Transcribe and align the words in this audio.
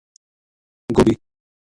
گوبھی 0.95 1.15